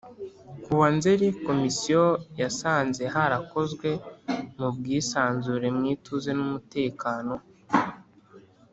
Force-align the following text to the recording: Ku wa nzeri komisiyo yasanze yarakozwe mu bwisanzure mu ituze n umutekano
Ku 0.63 0.71
wa 0.81 0.87
nzeri 0.95 1.27
komisiyo 1.47 2.03
yasanze 2.41 3.01
yarakozwe 3.13 3.89
mu 4.59 4.67
bwisanzure 4.75 5.67
mu 5.77 5.83
ituze 5.93 6.31
n 6.37 6.39
umutekano 6.45 7.33